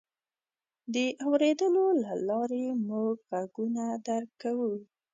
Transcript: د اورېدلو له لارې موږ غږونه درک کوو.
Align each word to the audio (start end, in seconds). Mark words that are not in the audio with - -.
د 0.93 0.95
اورېدلو 1.25 1.85
له 2.03 2.13
لارې 2.27 2.65
موږ 2.89 3.15
غږونه 3.31 3.83
درک 4.07 4.31
کوو. 4.41 4.73